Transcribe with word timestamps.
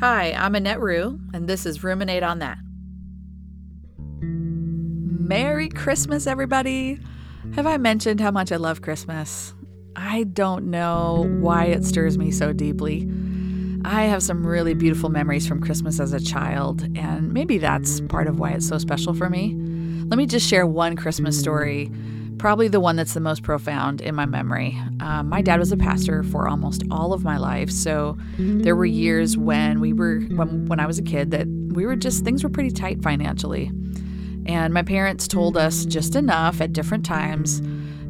Hi, 0.00 0.32
I'm 0.32 0.54
Annette 0.54 0.80
Rue, 0.80 1.20
and 1.34 1.46
this 1.46 1.66
is 1.66 1.84
Ruminate 1.84 2.22
on 2.22 2.38
That. 2.38 2.56
Merry 4.22 5.68
Christmas, 5.68 6.26
everybody! 6.26 6.98
Have 7.52 7.66
I 7.66 7.76
mentioned 7.76 8.18
how 8.18 8.30
much 8.30 8.50
I 8.50 8.56
love 8.56 8.80
Christmas? 8.80 9.52
I 9.94 10.22
don't 10.22 10.70
know 10.70 11.28
why 11.40 11.66
it 11.66 11.84
stirs 11.84 12.16
me 12.16 12.30
so 12.30 12.54
deeply. 12.54 13.10
I 13.84 14.04
have 14.04 14.22
some 14.22 14.46
really 14.46 14.72
beautiful 14.72 15.10
memories 15.10 15.46
from 15.46 15.60
Christmas 15.60 16.00
as 16.00 16.14
a 16.14 16.20
child, 16.20 16.80
and 16.96 17.34
maybe 17.34 17.58
that's 17.58 18.00
part 18.00 18.26
of 18.26 18.40
why 18.40 18.52
it's 18.52 18.66
so 18.66 18.78
special 18.78 19.12
for 19.12 19.28
me. 19.28 19.54
Let 20.06 20.16
me 20.16 20.24
just 20.24 20.48
share 20.48 20.66
one 20.66 20.96
Christmas 20.96 21.38
story, 21.38 21.92
probably 22.40 22.68
the 22.68 22.80
one 22.80 22.96
that's 22.96 23.12
the 23.12 23.20
most 23.20 23.42
profound 23.42 24.00
in 24.00 24.14
my 24.14 24.24
memory. 24.24 24.76
Um, 25.00 25.28
my 25.28 25.42
dad 25.42 25.60
was 25.60 25.72
a 25.72 25.76
pastor 25.76 26.22
for 26.22 26.48
almost 26.48 26.82
all 26.90 27.12
of 27.12 27.22
my 27.22 27.36
life, 27.36 27.70
so 27.70 28.16
there 28.38 28.74
were 28.74 28.86
years 28.86 29.36
when 29.36 29.78
we 29.78 29.92
were 29.92 30.20
when 30.20 30.64
when 30.64 30.80
I 30.80 30.86
was 30.86 30.98
a 30.98 31.02
kid 31.02 31.32
that 31.32 31.46
we 31.46 31.84
were 31.84 31.96
just 31.96 32.24
things 32.24 32.42
were 32.42 32.48
pretty 32.48 32.70
tight 32.70 33.02
financially, 33.02 33.70
and 34.46 34.72
my 34.72 34.82
parents 34.82 35.28
told 35.28 35.58
us 35.58 35.84
just 35.84 36.16
enough 36.16 36.62
at 36.62 36.72
different 36.72 37.04
times 37.04 37.60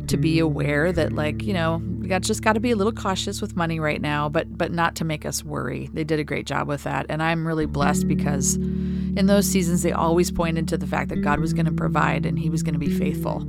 to 0.07 0.17
be 0.17 0.39
aware 0.39 0.93
that 0.93 1.13
like 1.13 1.43
you 1.43 1.53
know 1.53 1.83
we 1.99 2.07
got 2.07 2.23
just 2.23 2.43
got 2.43 2.53
to 2.53 2.61
be 2.61 2.71
a 2.71 2.77
little 2.77 2.93
cautious 2.93 3.41
with 3.41 3.57
money 3.57 3.81
right 3.81 4.01
now 4.01 4.29
but 4.29 4.57
but 4.57 4.71
not 4.71 4.95
to 4.97 5.05
make 5.05 5.27
us 5.27 5.45
worry. 5.45 5.91
They 5.93 6.05
did 6.05 6.21
a 6.21 6.25
great 6.25 6.47
job 6.47 6.69
with 6.69 6.85
that 6.85 7.07
and 7.09 7.21
i'm 7.23 7.47
really 7.47 7.67
blessed 7.67 8.07
because 8.07 8.55
in 8.55 9.27
those 9.27 9.47
seasons 9.47 9.83
they 9.83 9.93
always 9.93 10.31
pointed 10.31 10.69
to 10.69 10.79
the 10.79 10.87
fact 10.87 11.09
that 11.09 11.21
god 11.23 11.41
was 11.41 11.53
going 11.53 11.67
to 11.67 11.73
provide 11.73 12.27
and 12.27 12.39
he 12.39 12.49
was 12.49 12.63
going 12.63 12.75
to 12.75 12.79
be 12.79 12.91
faithful 12.91 13.45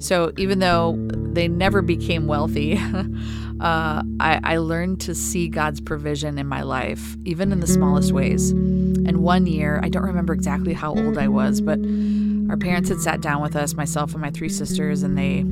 so 0.00 0.32
even 0.36 0.58
though 0.58 0.96
they 1.32 1.46
never 1.46 1.82
became 1.82 2.26
wealthy 2.26 2.76
uh, 3.60 4.02
I, 4.18 4.40
I 4.42 4.56
learned 4.56 5.00
to 5.02 5.14
see 5.14 5.48
god's 5.48 5.80
provision 5.80 6.38
in 6.38 6.46
my 6.46 6.62
life 6.62 7.16
even 7.24 7.52
in 7.52 7.60
the 7.60 7.68
smallest 7.68 8.12
ways 8.12 8.50
and 8.50 9.22
one 9.22 9.46
year 9.46 9.80
i 9.82 9.88
don't 9.88 10.04
remember 10.04 10.32
exactly 10.32 10.72
how 10.72 10.90
old 10.94 11.16
i 11.16 11.28
was 11.28 11.60
but 11.60 11.78
our 12.50 12.56
parents 12.56 12.88
had 12.88 13.00
sat 13.00 13.20
down 13.20 13.40
with 13.40 13.54
us 13.54 13.74
myself 13.74 14.12
and 14.12 14.20
my 14.20 14.30
three 14.30 14.48
sisters 14.48 15.04
and 15.04 15.16
they 15.16 15.44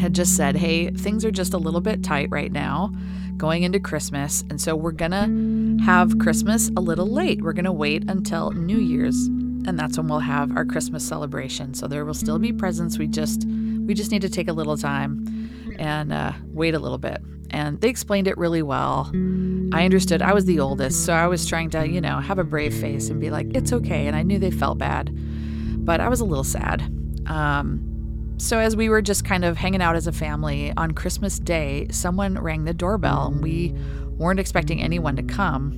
had 0.00 0.14
just 0.14 0.36
said, 0.36 0.56
hey, 0.56 0.90
things 0.90 1.24
are 1.24 1.30
just 1.30 1.54
a 1.54 1.58
little 1.58 1.80
bit 1.80 2.02
tight 2.02 2.28
right 2.30 2.52
now 2.52 2.92
going 3.36 3.62
into 3.62 3.78
Christmas. 3.78 4.44
And 4.48 4.60
so 4.60 4.74
we're 4.74 4.92
going 4.92 5.10
to 5.10 5.84
have 5.84 6.18
Christmas 6.18 6.70
a 6.76 6.80
little 6.80 7.06
late. 7.06 7.42
We're 7.42 7.52
going 7.52 7.66
to 7.66 7.72
wait 7.72 8.08
until 8.08 8.52
New 8.52 8.78
Year's. 8.78 9.28
And 9.66 9.78
that's 9.78 9.98
when 9.98 10.08
we'll 10.08 10.20
have 10.20 10.56
our 10.56 10.64
Christmas 10.64 11.06
celebration. 11.06 11.74
So 11.74 11.86
there 11.86 12.04
will 12.04 12.14
still 12.14 12.38
be 12.38 12.52
presents. 12.52 12.98
We 12.98 13.06
just 13.06 13.44
we 13.44 13.94
just 13.94 14.10
need 14.10 14.22
to 14.22 14.28
take 14.28 14.48
a 14.48 14.52
little 14.52 14.76
time 14.76 15.50
and 15.78 16.12
uh, 16.12 16.32
wait 16.52 16.74
a 16.74 16.78
little 16.78 16.98
bit. 16.98 17.20
And 17.50 17.80
they 17.80 17.88
explained 17.88 18.26
it 18.26 18.36
really 18.36 18.62
well. 18.62 19.10
I 19.72 19.84
understood. 19.84 20.20
I 20.22 20.34
was 20.34 20.44
the 20.44 20.60
oldest, 20.60 21.04
so 21.04 21.12
I 21.12 21.26
was 21.26 21.46
trying 21.46 21.70
to, 21.70 21.88
you 21.88 22.00
know, 22.00 22.18
have 22.18 22.38
a 22.38 22.44
brave 22.44 22.74
face 22.74 23.08
and 23.08 23.20
be 23.20 23.30
like, 23.30 23.46
it's 23.54 23.72
okay. 23.72 24.06
And 24.06 24.16
I 24.16 24.22
knew 24.22 24.38
they 24.38 24.50
felt 24.50 24.78
bad, 24.78 25.10
but 25.84 26.00
I 26.00 26.08
was 26.08 26.20
a 26.20 26.24
little 26.24 26.44
sad. 26.44 26.82
Um, 27.26 28.34
so, 28.38 28.58
as 28.58 28.76
we 28.76 28.88
were 28.88 29.00
just 29.00 29.24
kind 29.24 29.44
of 29.44 29.56
hanging 29.56 29.80
out 29.80 29.96
as 29.96 30.06
a 30.06 30.12
family 30.12 30.72
on 30.76 30.92
Christmas 30.92 31.38
Day, 31.38 31.86
someone 31.90 32.38
rang 32.38 32.64
the 32.64 32.74
doorbell 32.74 33.28
and 33.28 33.42
we 33.42 33.74
weren't 34.18 34.40
expecting 34.40 34.82
anyone 34.82 35.16
to 35.16 35.22
come. 35.22 35.76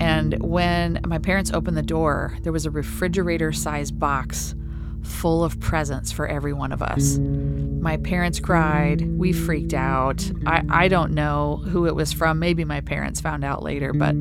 And 0.00 0.40
when 0.42 1.00
my 1.06 1.18
parents 1.18 1.50
opened 1.52 1.76
the 1.76 1.82
door, 1.82 2.36
there 2.42 2.52
was 2.52 2.66
a 2.66 2.70
refrigerator 2.70 3.52
sized 3.52 3.98
box 3.98 4.54
full 5.02 5.42
of 5.44 5.58
presents 5.60 6.12
for 6.12 6.26
every 6.26 6.52
one 6.52 6.72
of 6.72 6.82
us. 6.82 7.18
My 7.18 7.96
parents 7.96 8.38
cried. 8.38 9.18
We 9.18 9.32
freaked 9.32 9.74
out. 9.74 10.30
I, 10.46 10.62
I 10.68 10.88
don't 10.88 11.12
know 11.12 11.56
who 11.68 11.86
it 11.86 11.94
was 11.94 12.12
from. 12.12 12.38
Maybe 12.38 12.64
my 12.64 12.80
parents 12.80 13.20
found 13.20 13.44
out 13.44 13.62
later, 13.62 13.92
but 13.92 14.14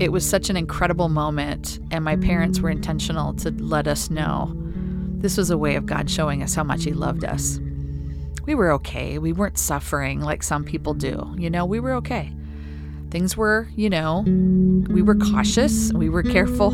it 0.00 0.12
was 0.12 0.28
such 0.28 0.50
an 0.50 0.56
incredible 0.56 1.08
moment. 1.08 1.78
And 1.90 2.04
my 2.04 2.16
parents 2.16 2.60
were 2.60 2.70
intentional 2.70 3.34
to 3.34 3.50
let 3.50 3.88
us 3.88 4.10
know 4.10 4.52
this 5.24 5.36
was 5.36 5.50
a 5.50 5.58
way 5.58 5.74
of 5.74 5.86
God 5.86 6.10
showing 6.10 6.42
us 6.42 6.54
how 6.54 6.64
much 6.64 6.84
He 6.84 6.92
loved 6.92 7.24
us. 7.24 7.58
We 8.44 8.54
were 8.54 8.70
okay. 8.72 9.18
We 9.18 9.32
weren't 9.32 9.58
suffering 9.58 10.20
like 10.20 10.42
some 10.42 10.64
people 10.64 10.92
do. 10.92 11.34
You 11.38 11.48
know, 11.48 11.64
we 11.64 11.80
were 11.80 11.94
okay. 11.94 12.30
Things 13.14 13.36
were, 13.36 13.68
you 13.76 13.88
know, 13.88 14.24
we 14.26 15.00
were 15.00 15.14
cautious. 15.14 15.92
We 15.92 16.08
were 16.08 16.24
careful 16.24 16.70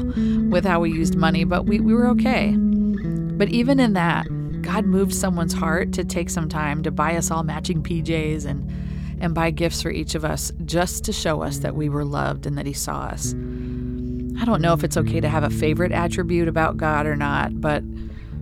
with 0.48 0.64
how 0.64 0.80
we 0.80 0.90
used 0.90 1.14
money, 1.14 1.44
but 1.44 1.66
we, 1.66 1.80
we 1.80 1.92
were 1.92 2.06
okay. 2.08 2.56
But 2.56 3.50
even 3.50 3.78
in 3.78 3.92
that, 3.92 4.26
God 4.62 4.86
moved 4.86 5.14
someone's 5.14 5.52
heart 5.52 5.92
to 5.92 6.02
take 6.02 6.30
some 6.30 6.48
time 6.48 6.82
to 6.84 6.90
buy 6.90 7.14
us 7.18 7.30
all 7.30 7.42
matching 7.42 7.82
PJs 7.82 8.46
and 8.46 8.72
and 9.20 9.34
buy 9.34 9.50
gifts 9.50 9.82
for 9.82 9.90
each 9.90 10.14
of 10.14 10.24
us 10.24 10.50
just 10.64 11.04
to 11.04 11.12
show 11.12 11.42
us 11.42 11.58
that 11.58 11.76
we 11.76 11.90
were 11.90 12.06
loved 12.06 12.46
and 12.46 12.56
that 12.56 12.64
he 12.64 12.72
saw 12.72 13.00
us. 13.00 13.34
I 13.34 14.46
don't 14.46 14.62
know 14.62 14.72
if 14.72 14.82
it's 14.82 14.96
okay 14.96 15.20
to 15.20 15.28
have 15.28 15.44
a 15.44 15.50
favorite 15.50 15.92
attribute 15.92 16.48
about 16.48 16.78
God 16.78 17.04
or 17.04 17.16
not, 17.16 17.60
but 17.60 17.84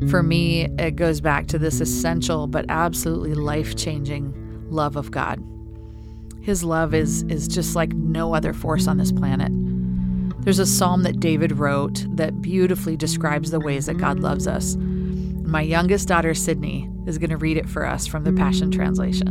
for 0.08 0.22
me, 0.22 0.66
it 0.78 0.94
goes 0.94 1.20
back 1.20 1.48
to 1.48 1.58
this 1.58 1.80
essential 1.80 2.46
but 2.46 2.64
absolutely 2.68 3.34
life 3.34 3.74
changing 3.74 4.32
love 4.70 4.94
of 4.94 5.10
God. 5.10 5.42
His 6.48 6.64
love 6.64 6.94
is, 6.94 7.24
is 7.24 7.46
just 7.46 7.76
like 7.76 7.92
no 7.92 8.34
other 8.34 8.54
force 8.54 8.88
on 8.88 8.96
this 8.96 9.12
planet. 9.12 9.52
There's 10.44 10.58
a 10.58 10.64
psalm 10.64 11.02
that 11.02 11.20
David 11.20 11.52
wrote 11.52 12.06
that 12.16 12.40
beautifully 12.40 12.96
describes 12.96 13.50
the 13.50 13.60
ways 13.60 13.84
that 13.84 13.98
God 13.98 14.20
loves 14.20 14.46
us. 14.46 14.74
My 14.76 15.60
youngest 15.60 16.08
daughter, 16.08 16.32
Sydney, 16.32 16.88
is 17.06 17.18
going 17.18 17.28
to 17.28 17.36
read 17.36 17.58
it 17.58 17.68
for 17.68 17.84
us 17.84 18.06
from 18.06 18.24
the 18.24 18.32
Passion 18.32 18.70
Translation. 18.70 19.28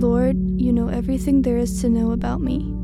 Lord, 0.00 0.36
you 0.60 0.72
know 0.72 0.88
everything 0.88 1.42
there 1.42 1.58
is 1.58 1.80
to 1.82 1.88
know 1.88 2.10
about 2.10 2.40
me. 2.40 2.74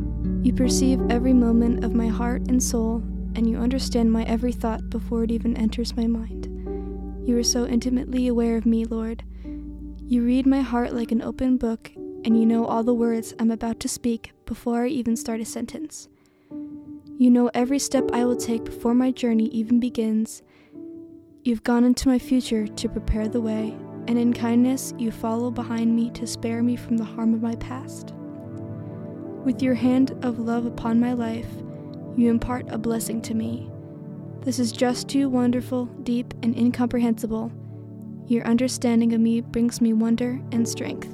You 0.45 0.53
perceive 0.53 1.01
every 1.11 1.33
moment 1.33 1.83
of 1.85 1.97
my 1.97 2.07
heart 2.07 2.43
and 2.43 2.63
soul 2.63 3.03
and 3.35 3.51
you 3.51 3.59
understand 3.59 4.13
my 4.13 4.23
every 4.23 4.53
thought 4.53 4.89
before 4.89 5.25
it 5.25 5.33
even 5.33 5.57
enters 5.57 5.97
my 5.97 6.07
mind. 6.07 6.47
You 7.27 7.37
are 7.39 7.43
so 7.43 7.67
intimately 7.67 8.29
aware 8.29 8.57
of 8.57 8.67
me, 8.67 8.85
Lord. 8.85 9.25
You 10.11 10.25
read 10.25 10.45
my 10.45 10.61
heart 10.61 10.93
like 10.93 11.13
an 11.13 11.23
open 11.23 11.57
book, 11.57 11.93
and 12.25 12.37
you 12.37 12.45
know 12.45 12.67
all 12.67 12.83
the 12.83 12.93
words 12.93 13.33
I'm 13.39 13.53
about 13.53 13.79
to 13.79 13.89
speak 13.89 14.33
before 14.45 14.83
I 14.83 14.89
even 14.89 15.15
start 15.15 15.39
a 15.39 15.45
sentence. 15.45 16.09
You 17.17 17.31
know 17.31 17.49
every 17.55 17.79
step 17.79 18.11
I 18.13 18.25
will 18.25 18.35
take 18.35 18.65
before 18.65 18.93
my 18.93 19.13
journey 19.13 19.47
even 19.51 19.79
begins. 19.79 20.43
You've 21.45 21.63
gone 21.63 21.85
into 21.85 22.09
my 22.09 22.19
future 22.19 22.67
to 22.67 22.89
prepare 22.89 23.29
the 23.29 23.41
way, 23.41 23.79
and 24.09 24.19
in 24.19 24.33
kindness 24.33 24.93
you 24.99 25.13
follow 25.13 25.49
behind 25.49 25.95
me 25.95 26.11
to 26.11 26.27
spare 26.27 26.61
me 26.61 26.75
from 26.75 26.97
the 26.97 27.05
harm 27.05 27.33
of 27.33 27.41
my 27.41 27.55
past. 27.55 28.13
With 29.45 29.63
your 29.63 29.75
hand 29.75 30.19
of 30.25 30.41
love 30.41 30.67
upon 30.67 30.99
my 30.99 31.13
life, 31.13 31.47
you 32.17 32.31
impart 32.31 32.69
a 32.69 32.79
blessing 32.79 33.23
to 33.23 33.35
me. 33.35 33.71
This 34.41 34.59
is 34.59 34.73
just 34.73 35.09
too 35.09 35.29
wonderful, 35.29 35.85
deep, 36.03 36.35
and 36.43 36.59
incomprehensible. 36.59 37.53
Your 38.31 38.47
understanding 38.47 39.13
of 39.13 39.21
me 39.21 39.41
brings 39.41 39.81
me 39.81 39.93
wonder 39.93 40.41
and 40.53 40.69
strength. 40.69 41.13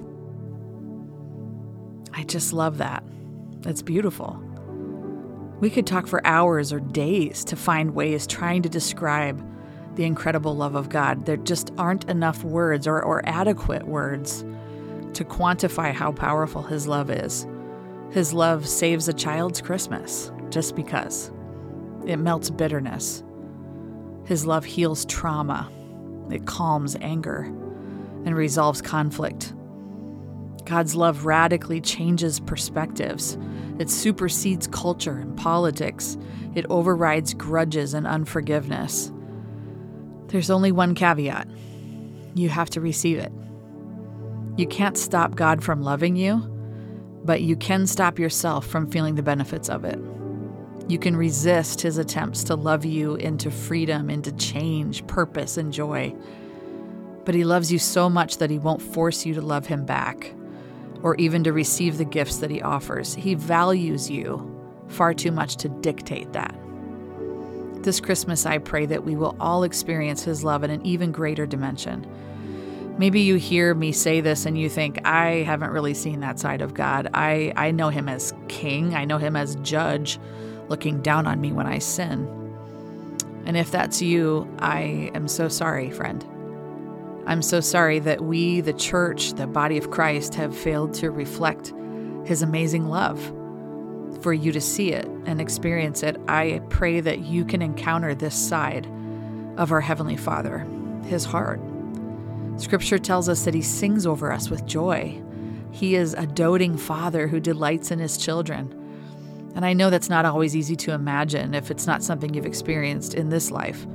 I 2.12 2.24
just 2.24 2.52
love 2.52 2.76
that. 2.76 3.02
That's 3.62 3.80
beautiful. 3.80 4.38
We 5.58 5.70
could 5.70 5.86
talk 5.86 6.06
for 6.06 6.20
hours 6.26 6.74
or 6.74 6.80
days 6.80 7.42
to 7.44 7.56
find 7.56 7.94
ways 7.94 8.26
trying 8.26 8.60
to 8.64 8.68
describe 8.68 9.42
the 9.96 10.04
incredible 10.04 10.54
love 10.54 10.74
of 10.74 10.90
God. 10.90 11.24
There 11.24 11.38
just 11.38 11.72
aren't 11.78 12.04
enough 12.10 12.44
words 12.44 12.86
or, 12.86 13.02
or 13.02 13.26
adequate 13.26 13.86
words 13.86 14.44
to 15.14 15.24
quantify 15.24 15.94
how 15.94 16.12
powerful 16.12 16.64
His 16.64 16.86
love 16.86 17.08
is. 17.08 17.46
His 18.10 18.34
love 18.34 18.68
saves 18.68 19.08
a 19.08 19.14
child's 19.14 19.62
Christmas 19.62 20.30
just 20.50 20.76
because. 20.76 21.32
It 22.06 22.18
melts 22.18 22.50
bitterness. 22.50 23.24
His 24.26 24.44
love 24.44 24.66
heals 24.66 25.06
trauma. 25.06 25.72
It 26.30 26.46
calms 26.46 26.96
anger 27.00 27.42
and 28.24 28.34
resolves 28.34 28.82
conflict. 28.82 29.52
God's 30.64 30.96
love 30.96 31.24
radically 31.24 31.80
changes 31.80 32.40
perspectives. 32.40 33.38
It 33.78 33.88
supersedes 33.88 34.66
culture 34.66 35.16
and 35.18 35.36
politics. 35.36 36.16
It 36.54 36.66
overrides 36.68 37.34
grudges 37.34 37.94
and 37.94 38.06
unforgiveness. 38.06 39.12
There's 40.28 40.50
only 40.50 40.72
one 40.72 40.94
caveat 40.94 41.48
you 42.34 42.48
have 42.48 42.68
to 42.70 42.80
receive 42.80 43.18
it. 43.18 43.32
You 44.56 44.66
can't 44.66 44.98
stop 44.98 45.36
God 45.36 45.62
from 45.62 45.82
loving 45.82 46.16
you, 46.16 46.38
but 47.24 47.42
you 47.42 47.56
can 47.56 47.86
stop 47.86 48.18
yourself 48.18 48.66
from 48.66 48.90
feeling 48.90 49.14
the 49.14 49.22
benefits 49.22 49.68
of 49.68 49.84
it. 49.84 49.98
You 50.88 50.98
can 50.98 51.16
resist 51.16 51.80
his 51.80 51.98
attempts 51.98 52.44
to 52.44 52.54
love 52.54 52.84
you 52.84 53.16
into 53.16 53.50
freedom, 53.50 54.08
into 54.08 54.30
change, 54.32 55.06
purpose, 55.06 55.56
and 55.56 55.72
joy. 55.72 56.14
But 57.24 57.34
he 57.34 57.44
loves 57.44 57.72
you 57.72 57.78
so 57.78 58.08
much 58.08 58.38
that 58.38 58.50
he 58.50 58.58
won't 58.58 58.80
force 58.80 59.26
you 59.26 59.34
to 59.34 59.40
love 59.40 59.66
him 59.66 59.84
back 59.84 60.32
or 61.02 61.16
even 61.16 61.42
to 61.44 61.52
receive 61.52 61.98
the 61.98 62.04
gifts 62.04 62.38
that 62.38 62.50
he 62.50 62.62
offers. 62.62 63.14
He 63.14 63.34
values 63.34 64.08
you 64.08 64.52
far 64.88 65.12
too 65.12 65.32
much 65.32 65.56
to 65.56 65.68
dictate 65.68 66.32
that. 66.32 66.54
This 67.82 68.00
Christmas, 68.00 68.46
I 68.46 68.58
pray 68.58 68.86
that 68.86 69.04
we 69.04 69.16
will 69.16 69.36
all 69.40 69.64
experience 69.64 70.22
his 70.22 70.44
love 70.44 70.64
in 70.64 70.70
an 70.70 70.84
even 70.86 71.12
greater 71.12 71.46
dimension. 71.46 72.06
Maybe 72.98 73.20
you 73.20 73.34
hear 73.34 73.74
me 73.74 73.92
say 73.92 74.20
this 74.20 74.46
and 74.46 74.58
you 74.58 74.68
think, 74.68 75.00
I 75.04 75.42
haven't 75.42 75.70
really 75.70 75.94
seen 75.94 76.20
that 76.20 76.38
side 76.38 76.62
of 76.62 76.74
God. 76.74 77.10
I, 77.12 77.52
I 77.54 77.72
know 77.72 77.90
him 77.90 78.08
as 78.08 78.32
king, 78.48 78.94
I 78.94 79.04
know 79.04 79.18
him 79.18 79.36
as 79.36 79.56
judge, 79.56 80.18
looking 80.68 81.02
down 81.02 81.26
on 81.26 81.40
me 81.40 81.52
when 81.52 81.66
I 81.66 81.78
sin. 81.78 82.26
And 83.46 83.56
if 83.56 83.70
that's 83.70 84.02
you, 84.02 84.52
I 84.58 85.10
am 85.14 85.28
so 85.28 85.48
sorry, 85.48 85.90
friend. 85.90 86.24
I'm 87.26 87.42
so 87.42 87.60
sorry 87.60 87.98
that 88.00 88.20
we, 88.20 88.60
the 88.60 88.72
church, 88.72 89.32
the 89.34 89.46
body 89.46 89.78
of 89.78 89.90
Christ, 89.90 90.34
have 90.36 90.56
failed 90.56 90.94
to 90.94 91.10
reflect 91.10 91.72
his 92.24 92.42
amazing 92.42 92.88
love. 92.88 93.20
For 94.20 94.32
you 94.32 94.52
to 94.52 94.60
see 94.60 94.92
it 94.92 95.06
and 95.26 95.40
experience 95.40 96.02
it, 96.02 96.16
I 96.28 96.60
pray 96.70 97.00
that 97.00 97.20
you 97.20 97.44
can 97.44 97.62
encounter 97.62 98.14
this 98.14 98.34
side 98.34 98.86
of 99.56 99.72
our 99.72 99.80
Heavenly 99.80 100.16
Father, 100.16 100.66
his 101.04 101.24
heart. 101.24 101.60
Scripture 102.58 102.98
tells 102.98 103.28
us 103.28 103.44
that 103.44 103.54
he 103.54 103.62
sings 103.62 104.06
over 104.06 104.32
us 104.32 104.48
with 104.48 104.66
joy. 104.66 105.22
He 105.70 105.94
is 105.94 106.14
a 106.14 106.26
doting 106.26 106.76
father 106.76 107.28
who 107.28 107.38
delights 107.38 107.90
in 107.90 107.98
his 107.98 108.16
children. 108.16 108.72
And 109.56 109.64
I 109.64 109.72
know 109.72 109.88
that's 109.88 110.10
not 110.10 110.26
always 110.26 110.54
easy 110.54 110.76
to 110.76 110.92
imagine 110.92 111.54
if 111.54 111.70
it's 111.70 111.86
not 111.86 112.02
something 112.04 112.34
you've 112.34 112.44
experienced 112.44 113.14
in 113.14 113.30
this 113.30 113.50
life. 113.50 113.86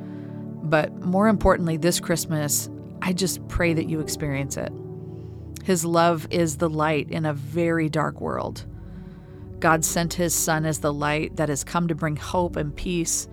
But 0.64 0.92
more 1.02 1.28
importantly, 1.28 1.78
this 1.78 2.00
Christmas, 2.00 2.68
I 3.04 3.14
just 3.14 3.48
pray 3.48 3.74
that 3.76 3.88
you 3.88 4.00
experience 4.00 4.58
it. 4.58 4.74
His 5.64 5.86
love 5.86 6.28
is 6.32 6.58
the 6.58 6.70
light 6.70 7.12
in 7.12 7.28
a 7.28 7.34
very 7.34 7.90
dark 7.90 8.20
world. 8.20 8.66
God 9.60 9.86
sent 9.86 10.16
his 10.16 10.34
Son 10.34 10.66
as 10.66 10.80
the 10.80 10.92
light 10.92 11.36
that 11.36 11.50
has 11.50 11.64
come 11.64 11.88
to 11.88 11.96
bring 11.96 12.16
hope 12.16 12.56
and 12.56 12.76
peace 12.76 13.28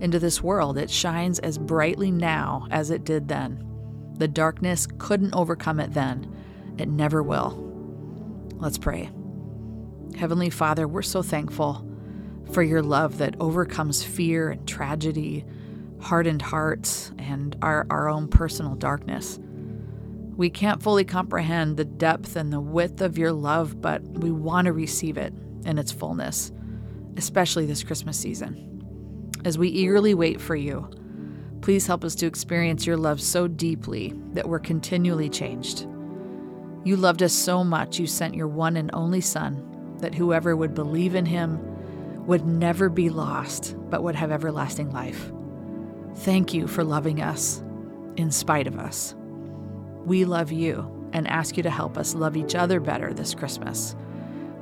into 0.00 0.18
this 0.18 0.42
world. 0.42 0.78
It 0.78 0.90
shines 0.90 1.38
as 1.40 1.58
brightly 1.58 2.10
now 2.10 2.66
as 2.70 2.90
it 2.90 3.04
did 3.04 3.28
then. 3.28 3.62
The 4.16 4.28
darkness 4.28 4.88
couldn't 4.96 5.34
overcome 5.34 5.80
it 5.80 5.92
then, 5.92 6.34
it 6.78 6.88
never 6.88 7.22
will. 7.22 7.60
Let's 8.56 8.78
pray. 8.78 9.10
Heavenly 10.16 10.50
Father, 10.50 10.86
we're 10.86 11.02
so 11.02 11.22
thankful 11.22 11.86
for 12.52 12.62
your 12.62 12.82
love 12.82 13.18
that 13.18 13.36
overcomes 13.40 14.02
fear 14.02 14.50
and 14.50 14.66
tragedy, 14.66 15.44
hardened 16.00 16.42
hearts, 16.42 17.12
and 17.18 17.56
our, 17.62 17.86
our 17.90 18.08
own 18.08 18.28
personal 18.28 18.74
darkness. 18.74 19.38
We 20.36 20.50
can't 20.50 20.82
fully 20.82 21.04
comprehend 21.04 21.76
the 21.76 21.84
depth 21.84 22.36
and 22.36 22.52
the 22.52 22.60
width 22.60 23.00
of 23.00 23.18
your 23.18 23.32
love, 23.32 23.80
but 23.80 24.02
we 24.02 24.30
want 24.30 24.66
to 24.66 24.72
receive 24.72 25.16
it 25.16 25.32
in 25.64 25.78
its 25.78 25.92
fullness, 25.92 26.52
especially 27.16 27.66
this 27.66 27.84
Christmas 27.84 28.18
season. 28.18 29.32
As 29.44 29.58
we 29.58 29.68
eagerly 29.68 30.14
wait 30.14 30.40
for 30.40 30.56
you, 30.56 30.88
Please 31.64 31.86
help 31.86 32.04
us 32.04 32.14
to 32.16 32.26
experience 32.26 32.86
your 32.86 32.98
love 32.98 33.22
so 33.22 33.48
deeply 33.48 34.12
that 34.34 34.46
we're 34.46 34.58
continually 34.58 35.30
changed. 35.30 35.86
You 36.84 36.94
loved 36.96 37.22
us 37.22 37.32
so 37.32 37.64
much, 37.64 37.98
you 37.98 38.06
sent 38.06 38.34
your 38.34 38.48
one 38.48 38.76
and 38.76 38.90
only 38.92 39.22
Son, 39.22 39.73
that 40.04 40.14
whoever 40.14 40.54
would 40.54 40.74
believe 40.74 41.14
in 41.14 41.24
him 41.24 41.58
would 42.26 42.44
never 42.44 42.90
be 42.90 43.08
lost, 43.08 43.74
but 43.88 44.02
would 44.02 44.14
have 44.14 44.30
everlasting 44.30 44.92
life. 44.92 45.32
Thank 46.16 46.52
you 46.52 46.66
for 46.66 46.84
loving 46.84 47.22
us 47.22 47.62
in 48.16 48.30
spite 48.30 48.66
of 48.66 48.78
us. 48.78 49.14
We 50.04 50.26
love 50.26 50.52
you 50.52 51.08
and 51.14 51.26
ask 51.26 51.56
you 51.56 51.62
to 51.62 51.70
help 51.70 51.96
us 51.96 52.14
love 52.14 52.36
each 52.36 52.54
other 52.54 52.80
better 52.80 53.14
this 53.14 53.34
Christmas. 53.34 53.96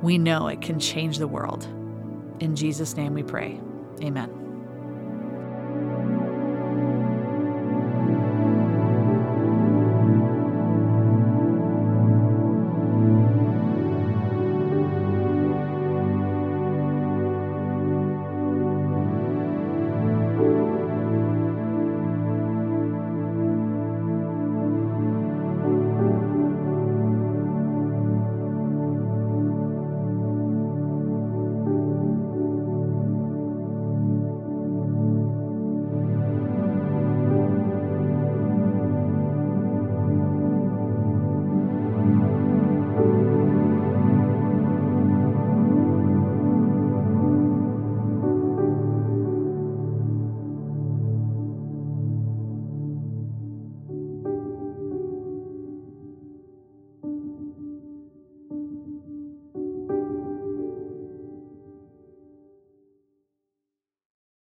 We 0.01 0.17
know 0.17 0.47
it 0.47 0.61
can 0.61 0.79
change 0.79 1.17
the 1.17 1.27
world. 1.27 1.65
In 2.39 2.55
Jesus' 2.55 2.95
name 2.95 3.13
we 3.13 3.23
pray. 3.23 3.59
Amen. 4.01 4.42